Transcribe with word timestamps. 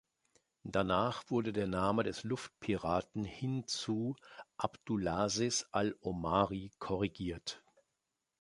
Danach 0.63 1.21
wurde 1.29 1.53
der 1.53 1.67
Name 1.67 2.01
des 2.01 2.23
Luftpiraten 2.23 3.23
hin 3.23 3.67
zu 3.67 4.15
Abdulaziz 4.57 5.67
al-Omari 5.71 6.71
korrigiert. 6.79 7.61